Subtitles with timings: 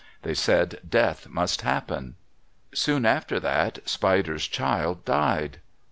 [0.23, 2.15] They said death must happen.
[2.73, 5.59] Soon after that Spider's child died.